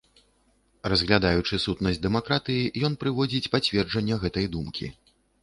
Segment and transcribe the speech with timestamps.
[0.91, 4.93] Разглядаючы сутнасць дэмакратыі, ён прыводзіць пацверджання гэтай думкі.